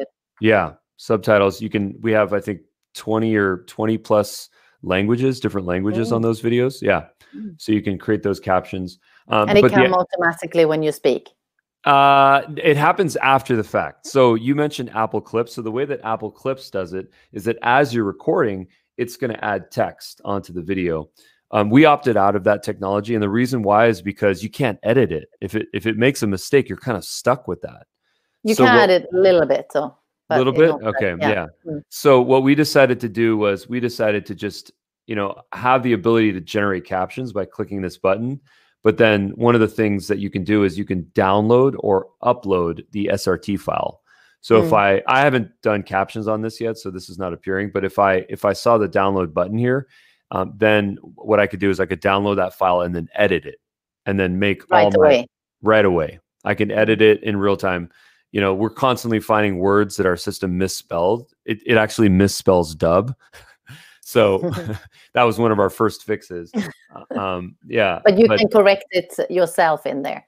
[0.41, 1.61] Yeah, subtitles.
[1.61, 1.99] You can.
[2.03, 2.61] We have, I think,
[2.95, 4.51] twenty or twenty plus
[4.83, 6.17] languages, different languages Mm.
[6.17, 6.83] on those videos.
[6.83, 7.61] Yeah, Mm.
[7.61, 8.99] so you can create those captions.
[9.29, 11.31] Um, And it but the- come automatically when you speak.
[11.87, 14.07] uh, it happens after the fact.
[14.07, 15.55] So you mentioned Apple Clips.
[15.55, 18.69] So the way that Apple Clips does it is that as you're recording,
[18.99, 21.09] it's going to add text onto the video.
[21.55, 24.79] Um, we opted out of that technology, and the reason why is because you can't
[24.83, 25.29] edit it.
[25.41, 27.87] If it if it makes a mistake, you're kind of stuck with that.
[28.43, 29.97] You So can what- add it a little bit, so.
[30.31, 31.47] A little bit, okay, yeah.
[31.67, 31.83] Mm.
[31.91, 34.73] So what we decided to do was we decided to just
[35.07, 38.41] you know have the ability to generate captions by clicking this button.
[38.83, 42.09] But then one of the things that you can do is you can download or
[42.23, 44.01] upload the SRT file.
[44.41, 44.77] So if Mm.
[44.77, 47.71] I I haven't done captions on this yet, so this is not appearing.
[47.73, 49.87] But if I if I saw the download button here,
[50.35, 53.47] um, then what I could do is I could download that file and then edit
[53.47, 53.61] it,
[54.05, 55.27] and then make all Right my away.
[55.63, 56.19] right away.
[56.45, 57.89] I can edit it in real time.
[58.33, 61.33] You know, we're constantly finding words that our system misspelled.
[61.45, 63.15] It, it actually misspells Dubb.
[64.01, 64.39] so
[65.15, 66.51] that was one of our first fixes.
[66.93, 68.01] Uh, um, yeah.
[68.05, 70.27] But you can correct it yourself in there.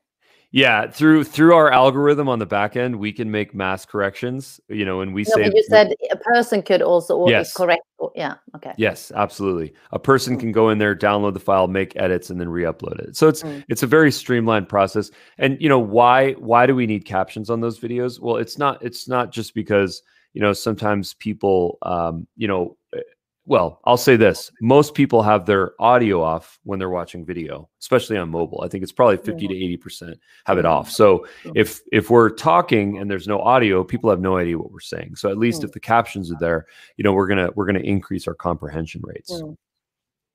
[0.52, 4.60] Yeah, through through our algorithm on the back end, we can make mass corrections.
[4.68, 7.52] You know, and we No, say you said a person could also al- Yes.
[7.52, 7.82] correct.
[8.14, 8.34] Yeah.
[8.54, 8.72] Okay.
[8.76, 9.72] Yes, absolutely.
[9.92, 10.40] A person Mm.
[10.40, 13.16] can go in there, download the file, make edits, and then re-upload it.
[13.16, 13.64] So it's Mm.
[13.68, 15.10] it's a very streamlined process.
[15.38, 18.20] And you know why why do we need captions on those videos?
[18.20, 20.02] Well, it's not it's not just because
[20.34, 23.00] you know sometimes people um, you know eh,
[23.46, 28.16] well I'll say this most people have their audio off when they're watching video, especially
[28.18, 28.60] on mobile.
[28.64, 30.90] I think it's probably fifty to eighty percent have it off.
[30.90, 34.80] So if if we're talking and there's no audio, people have no idea what we're
[34.80, 35.16] saying.
[35.16, 35.64] So at least Mm.
[35.66, 36.66] if the captions are there,
[36.96, 39.32] you know we're gonna we're gonna increase our comprehension rates.
[39.32, 39.56] Mm.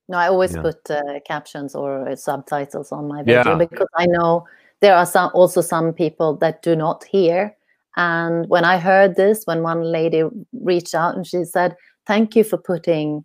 [0.09, 0.61] No, I always Yeah.
[0.61, 3.55] put uh, captions or uh, subtitles on my video Yeah.
[3.55, 4.45] because I know
[4.81, 7.55] there are some also some people that do not hear.
[7.97, 11.75] And when I heard this, when one lady reached out and she said,
[12.11, 13.23] "Thank you for putting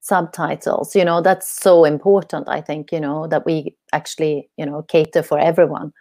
[0.00, 2.48] subtitles," you know, that's so important.
[2.48, 3.54] I think you know that we
[3.92, 5.92] actually you know cater for everyone.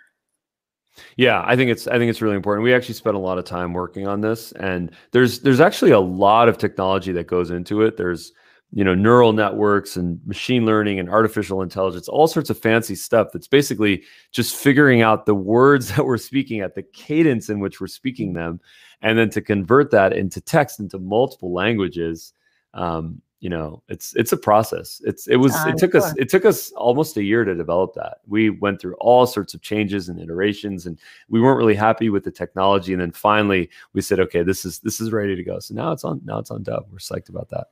[1.17, 2.63] Yeah, I think it's I think it's really important.
[2.63, 5.99] We actually spent a lot of time working on this, and there's there's actually a
[5.99, 7.97] lot of technology that goes into it.
[7.97, 8.31] There's
[8.71, 13.29] you know neural networks and machine learning and artificial intelligence, all sorts of fancy stuff.
[13.33, 17.81] That's basically just figuring out the words that we're speaking at, the cadence in which
[17.81, 18.59] we're speaking them,
[19.01, 22.33] and then to convert that into text into multiple languages.
[22.73, 25.01] Um, you know, it's it's a process.
[25.05, 27.93] It's it was I'm it took us it took us almost a year to develop
[27.95, 28.17] that.
[28.27, 30.99] We went through all sorts of changes and iterations, and
[31.29, 32.91] we weren't really happy with the technology.
[32.91, 35.59] And then finally, we said, okay, this is this is ready to go.
[35.59, 36.87] So now it's on now it's on Dubb.
[36.91, 37.67] We're psyched about that.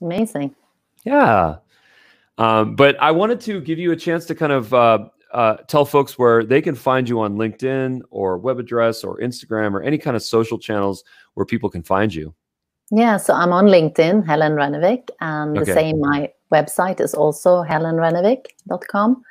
[0.00, 0.54] Amazing.
[1.04, 1.56] Yeah.
[2.38, 5.84] Um, but I wanted to give you a chance to kind of uh, uh, tell
[5.84, 9.98] folks where they can find you on LinkedIn or web address or Instagram or any
[9.98, 12.34] kind of social channels where people can find you.
[12.90, 15.64] Yeah, so I'm on LinkedIn, Helen Renevik, and Okay.
[15.64, 19.22] the same, my website is also helenrenevik.com.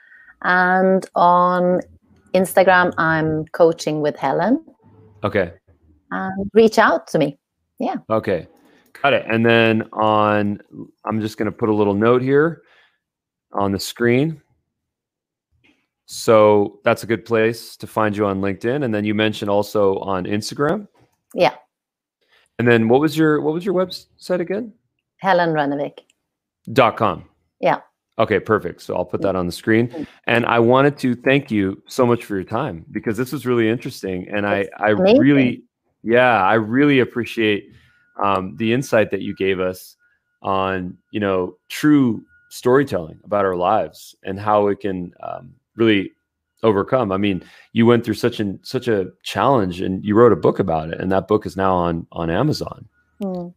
[0.41, 1.81] And on
[2.33, 4.63] Instagram, I'm coaching with Helen.
[5.23, 5.53] Okay.
[6.11, 7.37] And reach out to me.
[7.79, 7.95] Yeah.
[8.09, 8.47] Okay.
[9.05, 9.25] Got it.
[9.29, 10.59] And then on,
[11.05, 12.63] I'm just going to put a little note here
[13.53, 14.41] on the screen.
[16.07, 18.83] So that's a good place to find you on LinkedIn.
[18.83, 20.87] And then you mentioned also on Instagram.
[21.35, 21.53] Yeah,
[22.57, 24.73] And then what was your what was your website again?
[26.73, 27.25] Dot com.
[27.59, 27.81] Yeah.
[28.17, 28.81] Okay, perfect.
[28.81, 29.89] So I'll put that on the screen.
[29.89, 30.07] Mm.
[30.25, 33.69] And I wanted to thank you so much for your time because this was really
[33.69, 34.27] interesting.
[34.29, 35.19] And I It's I amazing.
[35.21, 35.63] really
[36.01, 37.69] yeah, I really appreciate
[38.23, 39.95] um, the insight that you gave us
[40.41, 46.11] on you know true storytelling about our lives and how it can um, really
[46.63, 47.11] overcome.
[47.11, 47.43] I mean,
[47.73, 50.99] you went through such an such a challenge and you wrote a book about it,
[50.99, 52.87] and that book is now on on Amazon.
[53.21, 53.53] Mm.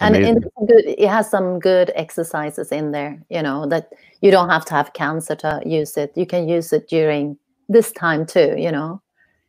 [0.00, 3.90] and it, has some good exercises in there you know that
[4.22, 7.36] you don't have to have cancer to use it you can use it during
[7.68, 9.02] this time too you know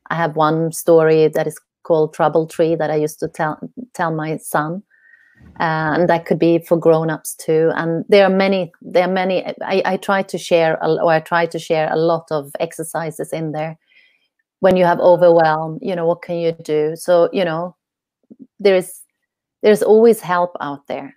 [0.09, 1.57] i have one story that is
[1.91, 3.59] called trouble tree that i used to tell
[3.93, 4.81] tell my son.
[5.59, 7.71] Uh, and that could be for grown-ups too.
[7.75, 9.35] And there are many there are many
[9.73, 13.51] i, I try to share or i try to share a lot of exercises in
[13.51, 13.73] there.
[14.61, 16.95] When you have overwhelm you know what can you do?
[16.95, 17.75] So you know
[18.65, 18.91] there's
[19.63, 21.09] there's always help out there.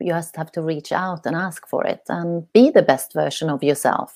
[0.00, 3.50] You just have to reach out and ask for it and be the best version
[3.50, 4.14] of yourself.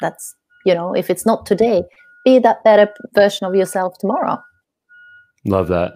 [0.00, 0.34] That's
[0.66, 1.84] you know if it's not today
[2.24, 4.38] be that better version of yourself tomorrow
[5.44, 5.92] love that.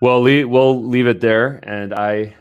[0.00, 2.34] Well Lee, we'll leave it there and i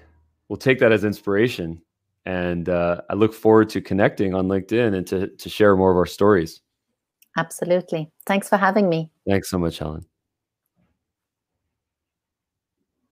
[0.50, 1.82] will take that as inspiration.
[2.26, 5.98] And uh, i look forward to connecting on linkedin and to, to share more of
[5.98, 6.62] our stories.
[7.38, 8.12] Absolutely.
[8.26, 9.10] Thanks for having me.
[9.28, 10.06] Thanks so much helen